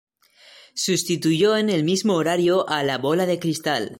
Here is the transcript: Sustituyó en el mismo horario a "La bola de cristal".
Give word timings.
Sustituyó 0.73 1.55
en 1.55 1.69
el 1.69 1.83
mismo 1.83 2.15
horario 2.15 2.67
a 2.67 2.81
"La 2.83 2.97
bola 2.97 3.27
de 3.27 3.37
cristal". 3.37 3.89